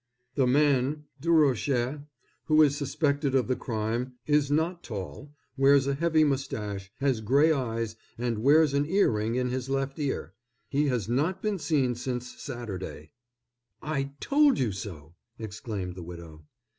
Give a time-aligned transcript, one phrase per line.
[0.33, 2.05] "'The man Durocher,
[2.45, 7.51] who is suspected of the crime, is not tall, wears a heavy mustache, has gray
[7.51, 10.33] eyes, and wears an ear ring in his left ear.
[10.69, 13.11] He has not been seen since Saturday.'"
[13.79, 16.45] "I told you so!" exclaimed the widow.